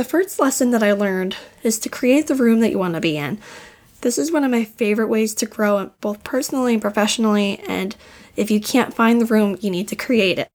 [0.00, 3.02] The first lesson that I learned is to create the room that you want to
[3.02, 3.36] be in.
[4.00, 7.94] This is one of my favorite ways to grow, both personally and professionally, and
[8.34, 10.48] if you can't find the room, you need to create it.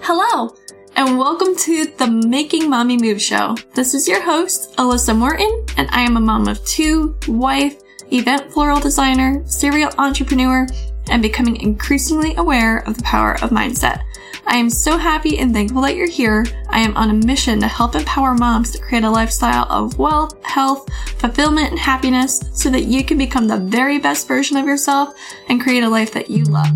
[0.00, 0.56] Hello,
[0.96, 3.54] and welcome to the Making Mommy Moves show.
[3.76, 7.80] This is your host, Alyssa Morton, and I am a mom of two, wife,
[8.10, 10.66] event floral designer, serial entrepreneur,
[11.10, 14.02] and becoming increasingly aware of the power of mindset.
[14.46, 16.46] I am so happy and thankful that you're here.
[16.70, 20.42] I am on a mission to help empower moms to create a lifestyle of wealth,
[20.44, 25.14] health, fulfillment, and happiness so that you can become the very best version of yourself
[25.48, 26.68] and create a life that you love.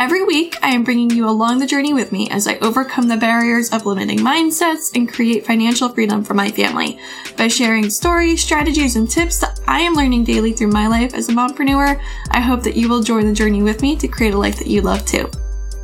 [0.00, 3.18] Every week, I am bringing you along the journey with me as I overcome the
[3.18, 6.98] barriers of limiting mindsets and create financial freedom for my family
[7.36, 11.28] by sharing stories, strategies, and tips that I am learning daily through my life as
[11.28, 12.00] a mompreneur.
[12.30, 14.68] I hope that you will join the journey with me to create a life that
[14.68, 15.30] you love too.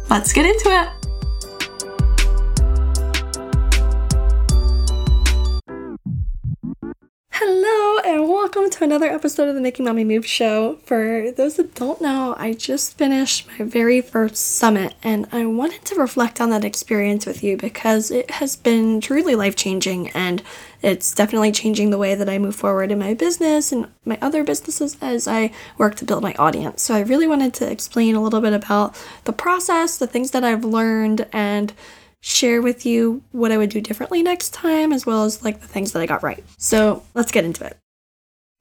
[0.09, 1.06] Let's get into it.
[8.57, 10.79] Welcome to another episode of the Making Mommy Moves show.
[10.85, 15.85] For those that don't know, I just finished my very first summit, and I wanted
[15.85, 20.43] to reflect on that experience with you because it has been truly life changing, and
[20.81, 24.43] it's definitely changing the way that I move forward in my business and my other
[24.43, 26.83] businesses as I work to build my audience.
[26.83, 30.45] So, I really wanted to explain a little bit about the process, the things that
[30.45, 31.75] I've learned, and
[32.23, 35.69] share with you what I would do differently next time, as well as like the
[35.69, 36.43] things that I got right.
[36.57, 37.77] So let's get into it.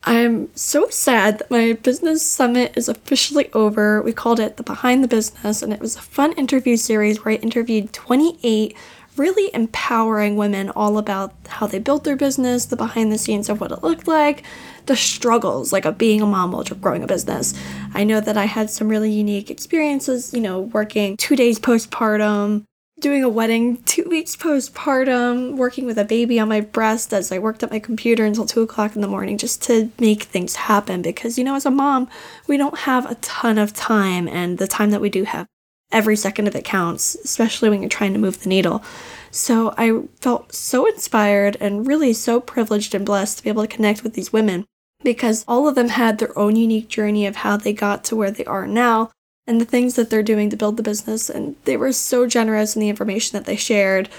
[0.07, 4.03] I'm so sad that my business summit is officially over.
[4.03, 7.33] We called it the Behind the Business, and it was a fun interview series where
[7.33, 8.77] I interviewed 28
[9.17, 13.61] really empowering women all about how they built their business, the behind the scenes of
[13.61, 14.43] what it looked like,
[14.85, 17.53] the struggles like of being a mom while growing a business.
[17.93, 22.65] I know that I had some really unique experiences, you know, working two days postpartum,
[22.99, 27.39] doing a wedding two weeks postpartum, working with a baby on my breast as I
[27.39, 31.01] worked at my computer until two o'clock in the morning just to make things happen.
[31.01, 32.09] Because, you know, as a mom,
[32.47, 35.45] we don't have a ton of time, and the time that we do have,
[35.91, 38.83] every second of it counts, especially when you're trying to move the needle.
[39.29, 43.75] So I felt so inspired and really so privileged and blessed to be able to
[43.75, 44.65] connect with these women
[45.03, 48.31] because all of them had their own unique journey of how they got to where
[48.31, 49.11] they are now
[49.47, 51.29] and the things that they're doing to build the business.
[51.29, 54.09] And they were so generous in the information that they shared,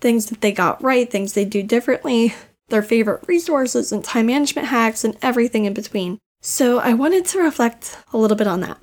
[0.00, 2.34] things that they got right, things they do differently,
[2.68, 6.18] their favorite resources and time management hacks, and everything in between.
[6.40, 8.78] So I wanted to reflect a little bit on that.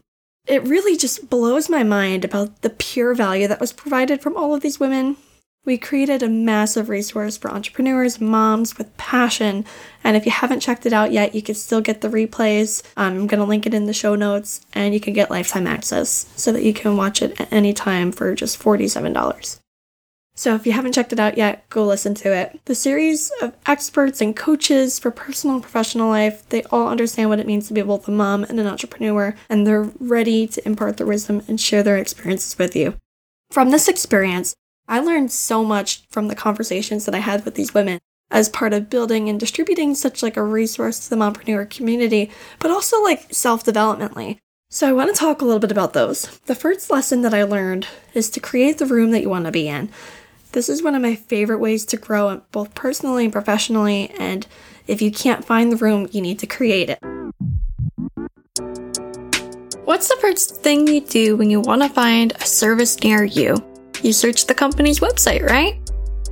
[0.48, 4.54] It really just blows my mind about the pure value that was provided from all
[4.54, 5.18] of these women
[5.66, 9.66] we created a massive resource for entrepreneurs, moms with passion.
[10.04, 12.84] And if you haven't checked it out yet, you can still get the replays.
[12.96, 15.68] Um, I'm going to link it in the show notes, and you can get lifetime
[15.68, 19.60] access so that you can watch it at any time for just $47.
[20.38, 22.60] So if you haven't checked it out yet, go listen to it.
[22.66, 27.40] The series of experts and coaches for personal and professional life, they all understand what
[27.40, 30.98] it means to be both a mom and an entrepreneur, and they're ready to impart
[30.98, 32.96] their wisdom and share their experiences with you.
[33.50, 34.56] From this experience,
[34.88, 38.74] I learned so much from the conversations that I had with these women as part
[38.74, 42.30] of building and distributing such like a resource to the mompreneur community,
[42.60, 44.38] but also like self-developmentally.
[44.70, 46.40] So I want to talk a little bit about those.
[46.46, 49.52] The first lesson that I learned is to create the room that you want to
[49.52, 49.90] be in.
[50.52, 54.46] This is one of my favorite ways to grow both personally and professionally, and
[54.88, 57.00] if you can't find the room, you need to create it.
[59.84, 63.56] What's the first thing you do when you want to find a service near you?
[64.04, 65.80] You search the company's website, right?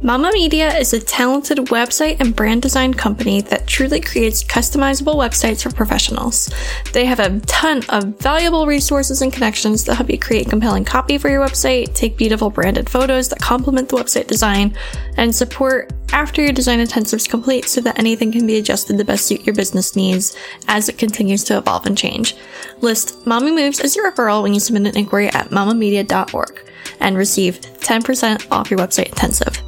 [0.03, 5.63] Mama Media is a talented website and brand design company that truly creates customizable websites
[5.63, 6.53] for professionals.
[6.91, 11.17] They have a ton of valuable resources and connections that help you create compelling copy
[11.17, 14.75] for your website, take beautiful branded photos that complement the website design,
[15.15, 19.05] and support after your design intensive is complete so that anything can be adjusted to
[19.05, 20.35] best suit your business needs
[20.67, 22.35] as it continues to evolve and change.
[22.81, 27.61] List Mommy Moves as your referral when you submit an inquiry at mamamedia.org and receive
[27.61, 29.61] 10% off your website intensive.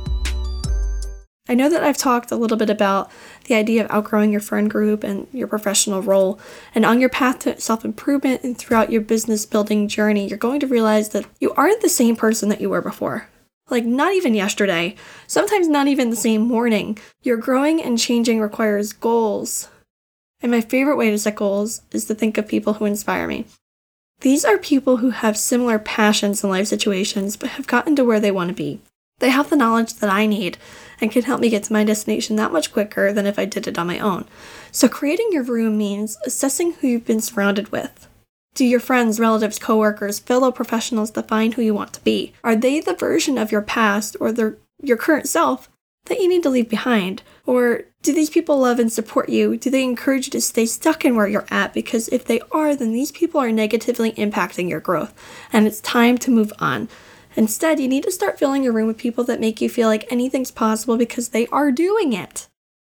[1.47, 3.11] I know that I've talked a little bit about
[3.45, 6.39] the idea of outgrowing your friend group and your professional role.
[6.73, 10.59] And on your path to self improvement and throughout your business building journey, you're going
[10.61, 13.27] to realize that you aren't the same person that you were before.
[13.69, 14.95] Like, not even yesterday,
[15.27, 16.97] sometimes not even the same morning.
[17.21, 19.69] Your growing and changing requires goals.
[20.41, 23.45] And my favorite way to set goals is to think of people who inspire me.
[24.21, 28.19] These are people who have similar passions and life situations but have gotten to where
[28.19, 28.81] they want to be.
[29.19, 30.57] They have the knowledge that I need
[30.99, 33.67] and can help me get to my destination that much quicker than if I did
[33.67, 34.25] it on my own.
[34.71, 38.07] So, creating your room means assessing who you've been surrounded with.
[38.55, 42.33] Do your friends, relatives, coworkers, fellow professionals define who you want to be?
[42.43, 45.69] Are they the version of your past or the your current self
[46.05, 47.23] that you need to leave behind?
[47.45, 49.57] Or do these people love and support you?
[49.57, 51.73] Do they encourage you to stay stuck in where you're at?
[51.73, 55.13] Because if they are, then these people are negatively impacting your growth,
[55.51, 56.87] and it's time to move on.
[57.35, 60.09] Instead, you need to start filling your room with people that make you feel like
[60.11, 62.47] anything's possible because they are doing it.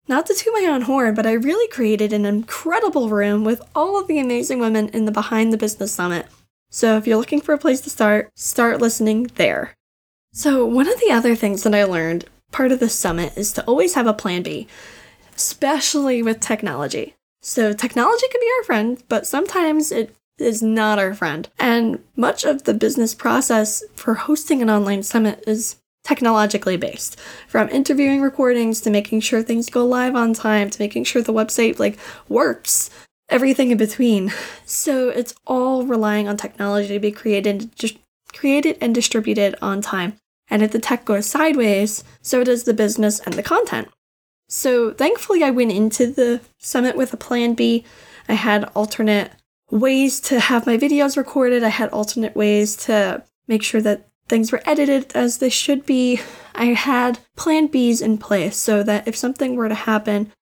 [0.08, 4.00] Not to toot my own horn, but I really created an incredible room with all
[4.00, 6.26] of the amazing women in the Behind the Business Summit.
[6.70, 9.74] So if you're looking for a place to start, start listening there.
[10.32, 13.64] So, one of the other things that I learned part of the summit is to
[13.64, 14.66] always have a plan B,
[15.40, 17.14] especially with technology.
[17.40, 21.48] So, technology can be our friend, but sometimes it is not our friend.
[21.58, 27.70] And much of the business process for hosting an online summit is technologically based from
[27.70, 31.78] interviewing recordings to making sure things go live on time to making sure the website
[31.78, 32.88] like works
[33.28, 34.32] everything in between
[34.64, 37.98] so it's all relying on technology to be created just
[38.32, 40.16] created and distributed on time
[40.48, 43.86] and if the tech goes sideways so does the business and the content
[44.50, 47.84] so thankfully i went into the summit with a plan b
[48.28, 49.30] i had alternate
[49.70, 54.52] ways to have my videos recorded i had alternate ways to make sure that things
[54.52, 56.20] were edited as they should be.
[56.54, 60.32] I had plan Bs in place so that if something were to happen,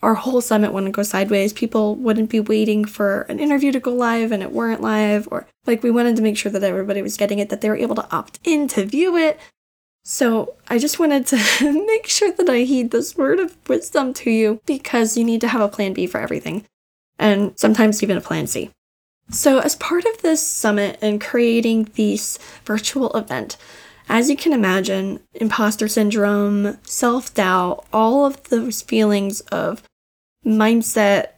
[0.00, 1.52] our whole summit wouldn't go sideways.
[1.52, 5.48] People wouldn't be waiting for an interview to go live and it weren't live, or
[5.66, 7.96] like we wanted to make sure that everybody was getting it, that they were able
[7.96, 9.40] to opt in to view it.
[10.10, 11.36] So I just wanted to
[11.86, 15.48] make sure that I heed this word of wisdom to you because you need to
[15.48, 16.64] have a plan B for everything,
[17.18, 18.70] and sometimes even a plan C.
[19.28, 23.58] So, as part of this summit and creating this virtual event,
[24.08, 29.82] as you can imagine, imposter syndrome, self doubt, all of those feelings of
[30.42, 31.32] mindset,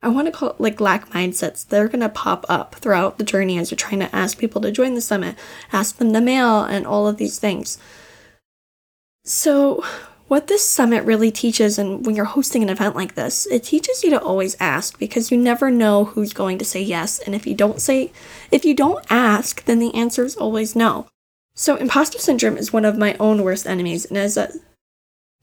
[0.00, 3.24] I want to call it like lack mindsets, they're going to pop up throughout the
[3.24, 5.34] journey as you're trying to ask people to join the summit,
[5.72, 7.78] ask them to mail, and all of these things.
[9.24, 9.84] So,
[10.26, 14.02] what this summit really teaches, and when you're hosting an event like this, it teaches
[14.02, 17.18] you to always ask because you never know who's going to say yes.
[17.18, 18.12] And if you don't say,
[18.50, 21.06] if you don't ask, then the answer is always no.
[21.54, 24.50] So, imposter syndrome is one of my own worst enemies, and as a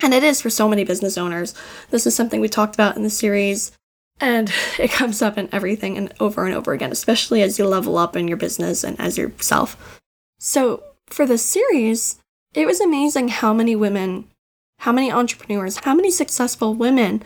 [0.02, 1.54] and it is for so many business owners.
[1.90, 3.72] This is something we talked about in the series,
[4.20, 7.98] and it comes up in everything and over and over again, especially as you level
[7.98, 10.00] up in your business and as yourself.
[10.38, 12.20] So, for this series,
[12.54, 14.26] it was amazing how many women
[14.80, 17.22] how many entrepreneurs, how many successful women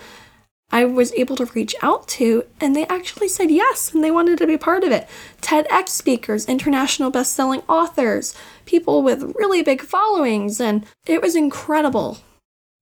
[0.72, 4.40] I was able to reach out to, and they actually said yes and they wanted
[4.40, 5.08] to be part of it.
[5.42, 8.36] TEDx speakers, international best-selling authors,
[8.66, 12.18] people with really big followings, and it was incredible.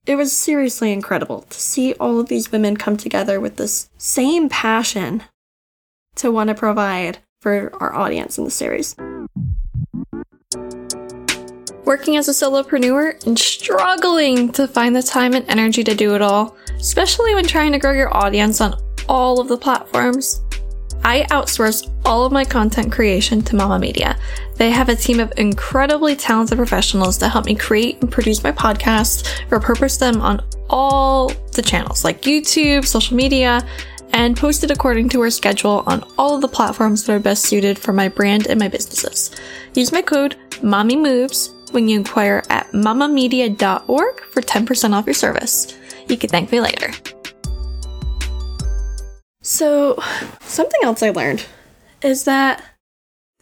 [0.06, 4.48] It was seriously incredible to see all of these women come together with this same
[4.48, 5.24] passion
[6.16, 8.96] to want to provide for our audience in the series
[11.92, 16.22] working as a solopreneur and struggling to find the time and energy to do it
[16.22, 18.74] all, especially when trying to grow your audience on
[19.10, 20.40] all of the platforms.
[21.04, 24.18] I outsource all of my content creation to Mama Media.
[24.56, 28.54] They have a team of incredibly talented professionals to help me create and produce my
[28.54, 33.68] podcasts, repurpose them on all the channels like YouTube, social media,
[34.14, 37.44] and post it according to our schedule on all of the platforms that are best
[37.44, 39.32] suited for my brand and my businesses.
[39.74, 45.78] Use my code MOMMYMOVES when you inquire at mamamedia.org for 10% off your service.
[46.08, 46.92] You can thank me later.
[49.42, 50.02] So,
[50.42, 51.46] something else I learned
[52.02, 52.64] is that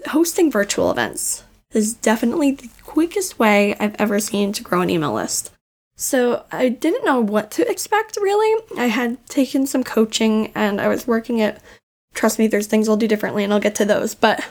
[0.08, 1.44] hosting virtual events
[1.74, 5.52] is definitely the quickest way I've ever seen to grow an email list.
[5.96, 8.64] So, I didn't know what to expect really.
[8.78, 11.62] I had taken some coaching and I was working at,
[12.14, 14.16] trust me, there's things I'll do differently and I'll get to those.
[14.16, 14.46] But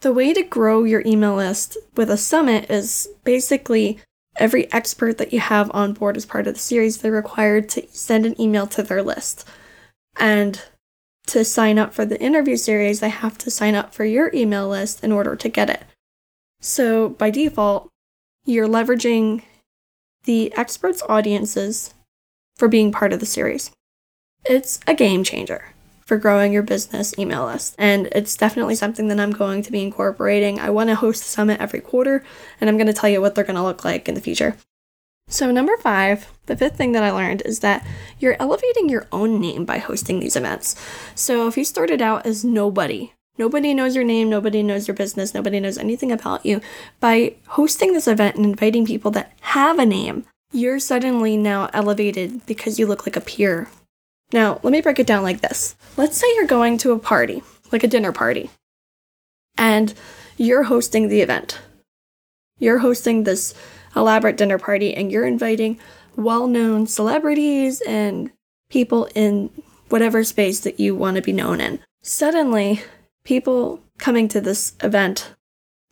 [0.00, 3.98] the way to grow your email list with a summit is basically
[4.36, 7.86] every expert that you have on board as part of the series, they're required to
[7.88, 9.46] send an email to their list.
[10.18, 10.62] And
[11.26, 14.68] to sign up for the interview series, they have to sign up for your email
[14.68, 15.84] list in order to get it.
[16.60, 17.88] So by default,
[18.44, 19.42] you're leveraging
[20.24, 21.94] the experts' audiences
[22.56, 23.70] for being part of the series.
[24.44, 25.74] It's a game changer
[26.10, 27.76] for growing your business email list.
[27.78, 30.58] And it's definitely something that I'm going to be incorporating.
[30.58, 32.24] I want to host a summit every quarter,
[32.60, 34.56] and I'm going to tell you what they're going to look like in the future.
[35.28, 37.86] So, number five, the fifth thing that I learned is that
[38.18, 40.74] you're elevating your own name by hosting these events.
[41.14, 45.32] So, if you started out as nobody, nobody knows your name, nobody knows your business,
[45.32, 46.60] nobody knows anything about you,
[46.98, 52.44] by hosting this event and inviting people that have a name, you're suddenly now elevated
[52.46, 53.68] because you look like a peer
[54.32, 55.74] now, let me break it down like this.
[55.96, 58.50] Let's say you're going to a party, like a dinner party,
[59.58, 59.92] and
[60.36, 61.58] you're hosting the event.
[62.58, 63.54] You're hosting this
[63.96, 65.78] elaborate dinner party and you're inviting
[66.16, 68.30] well known celebrities and
[68.68, 69.50] people in
[69.88, 71.80] whatever space that you want to be known in.
[72.02, 72.82] Suddenly,
[73.24, 75.34] people coming to this event,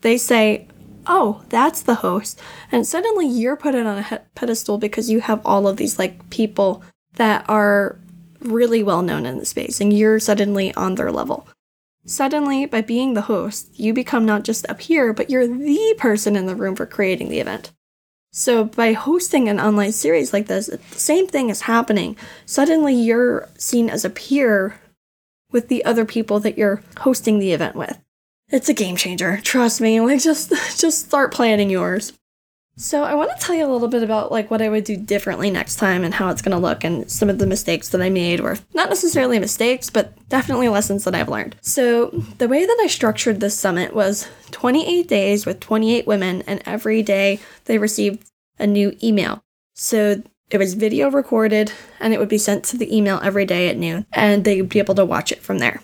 [0.00, 0.68] they say,
[1.10, 2.38] Oh, that's the host.
[2.70, 6.82] And suddenly you're put on a pedestal because you have all of these like people
[7.14, 7.98] that are
[8.40, 11.46] really well known in the space and you're suddenly on their level.
[12.04, 16.36] Suddenly, by being the host, you become not just a peer, but you're the person
[16.36, 17.70] in the room for creating the event.
[18.32, 22.16] So, by hosting an online series like this, the same thing is happening.
[22.46, 24.80] Suddenly, you're seen as a peer
[25.50, 27.98] with the other people that you're hosting the event with.
[28.48, 29.40] It's a game changer.
[29.42, 30.00] Trust me.
[30.00, 32.17] Like, just just start planning yours.
[32.78, 34.96] So I want to tell you a little bit about like what I would do
[34.96, 38.00] differently next time and how it's going to look and some of the mistakes that
[38.00, 41.56] I made or not necessarily mistakes, but definitely lessons that I've learned.
[41.60, 46.62] So the way that I structured this summit was 28 days with 28 women and
[46.66, 48.24] every day they received
[48.60, 49.42] a new email.
[49.74, 53.68] So it was video recorded and it would be sent to the email every day
[53.68, 55.82] at noon and they'd be able to watch it from there.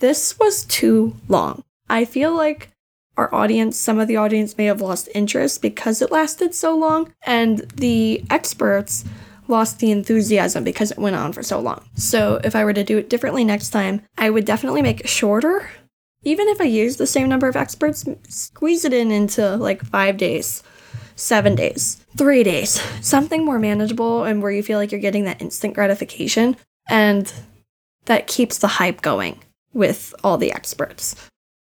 [0.00, 1.62] This was too long.
[1.88, 2.73] I feel like
[3.16, 7.12] our audience, some of the audience may have lost interest because it lasted so long,
[7.24, 9.04] and the experts
[9.46, 11.84] lost the enthusiasm because it went on for so long.
[11.94, 15.08] So, if I were to do it differently next time, I would definitely make it
[15.08, 15.68] shorter.
[16.22, 20.16] Even if I use the same number of experts, squeeze it in into like five
[20.16, 20.62] days,
[21.16, 25.42] seven days, three days, something more manageable and where you feel like you're getting that
[25.42, 26.56] instant gratification
[26.88, 27.32] and
[28.06, 29.38] that keeps the hype going
[29.72, 31.14] with all the experts.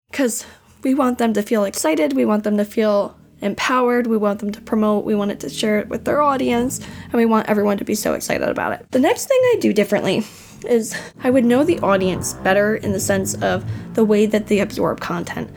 [0.09, 0.45] Because
[0.85, 4.51] we want them to feel excited, we want them to feel empowered, we want them
[4.51, 7.77] to promote, we want it to share it with their audience, and we want everyone
[7.79, 8.85] to be so excited about it.
[8.91, 10.23] The next thing I do differently
[10.69, 13.65] is I would know the audience better in the sense of
[13.95, 15.49] the way that they absorb content.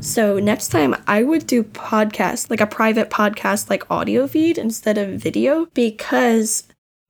[0.00, 4.98] So next time I would do podcast, like a private podcast like audio feed instead
[4.98, 6.64] of video because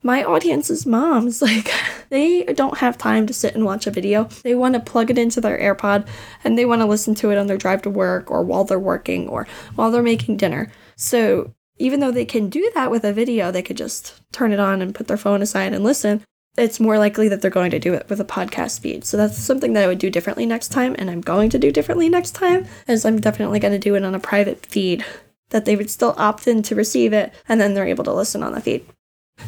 [0.05, 1.43] my audience is moms.
[1.55, 1.73] Like,
[2.11, 4.25] they don't have time to sit and watch a video.
[4.45, 6.07] They want to plug it into their AirPod
[6.45, 8.79] and they want to listen to it on their drive to work or while they're
[8.79, 10.71] working or while they're making dinner.
[10.97, 14.61] So, even though they can do that with a video, they could just turn it
[14.61, 16.23] on and put their phone aside and listen.
[16.57, 19.05] It's more likely that they're going to do it with a podcast feed.
[19.05, 21.73] So that's something that I would do differently next time, and I'm going to do
[21.73, 25.05] differently next time, as I'm definitely going to do it on a private feed
[25.51, 28.43] that they would still opt in to receive it, and then they're able to listen
[28.43, 28.87] on the feed.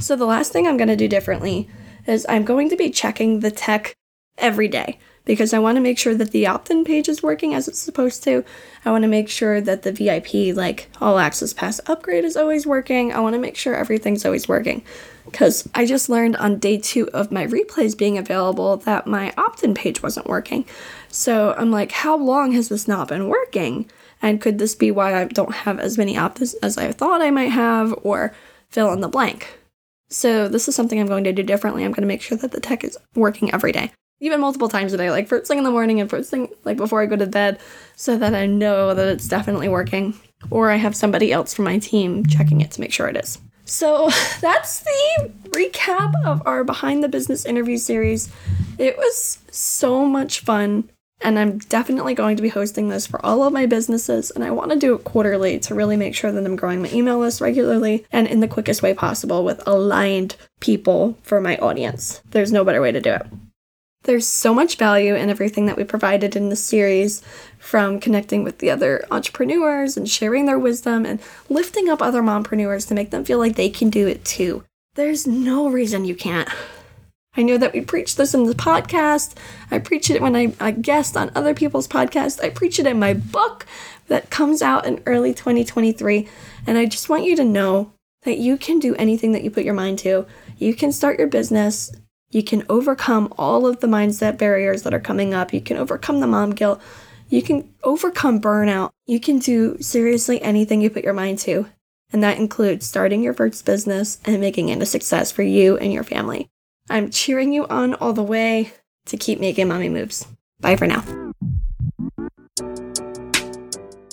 [0.06, 1.68] So, the last thing I'm going to do differently
[2.06, 3.96] is I'm going to be checking the tech
[4.38, 7.54] every day because I want to make sure that the opt in page is working
[7.54, 8.44] as it's supposed to.
[8.84, 12.66] I want to make sure that the VIP, like all access pass upgrade, is always
[12.66, 13.12] working.
[13.12, 14.84] I want to make sure everything's always working
[15.24, 19.64] because I just learned on day two of my replays being available that my opt
[19.64, 20.66] in page wasn't working.
[21.08, 23.90] So I'm like, how long has this not been working?
[24.22, 27.22] And could this be why I don't have as many opt ins as I thought
[27.22, 28.32] I might have, or
[28.68, 29.58] fill in the blank?
[30.08, 31.84] So this is something I'm going to do differently.
[31.84, 34.92] I'm going to make sure that the tech is working every day, even multiple times
[34.92, 37.16] a day, like first thing in the morning and first thing like before I go
[37.16, 37.58] to bed,
[37.96, 40.14] so that I know that it's definitely working.
[40.50, 43.38] Or I have somebody else from my team checking it to make sure it is.
[43.64, 44.10] So
[44.40, 48.30] that's the recap of our behind the business interview series.
[48.78, 50.90] It was so much fun
[51.22, 54.50] and I'm definitely going to be hosting this for all of my businesses, and I
[54.50, 57.40] want to do it quarterly to really make sure that I'm growing my email list
[57.40, 62.20] regularly and in the quickest way possible with aligned people for my audience.
[62.30, 63.26] There's no better way to do it.
[64.02, 67.22] There's so much value in everything that we provided in this series
[67.58, 72.86] from connecting with the other entrepreneurs and sharing their wisdom and lifting up other mompreneurs
[72.86, 74.62] to make them feel like they can do it too.
[74.94, 76.48] There's no reason you can't.
[77.36, 79.34] I know that we preach this in the podcast.
[79.70, 82.42] I preach it when I, I guest on other people's podcasts.
[82.42, 83.66] I preach it in my book
[84.08, 86.28] that comes out in early 2023.
[86.66, 89.64] And I just want you to know that you can do anything that you put
[89.64, 90.26] your mind to.
[90.58, 91.92] You can start your business.
[92.30, 95.52] You can overcome all of the mindset barriers that are coming up.
[95.52, 96.80] You can overcome the mom guilt.
[97.28, 98.90] You can overcome burnout.
[99.06, 101.66] You can do seriously anything you put your mind to.
[102.12, 105.92] And that includes starting your first business and making it a success for you and
[105.92, 106.48] your family.
[106.88, 108.72] I'm cheering you on all the way
[109.06, 110.26] to keep making mommy moves.
[110.60, 111.04] Bye for now.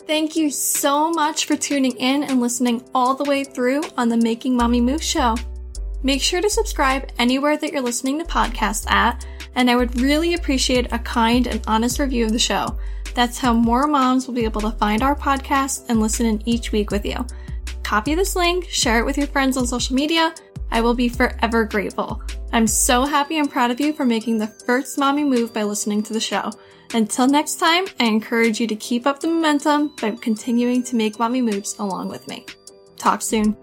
[0.06, 4.18] Thank you so much for tuning in and listening all the way through on the
[4.18, 5.36] Making Mommy Moves show.
[6.04, 9.26] Make sure to subscribe anywhere that you're listening to podcasts at,
[9.56, 12.78] and I would really appreciate a kind and honest review of the show.
[13.16, 16.72] That's how more moms will be able to find our podcast and listen in each
[16.72, 17.26] week with you.
[17.84, 20.36] Copy this link, share it with your friends on social media,
[20.74, 22.22] I will be forever grateful.
[22.52, 26.02] I'm so happy and proud of you for making the first mommy move by listening
[26.04, 26.52] to the show.
[26.94, 31.20] Until next time, I encourage you to keep up the momentum by continuing to make
[31.20, 32.46] mommy moves along with me.
[32.98, 33.56] Talk soon.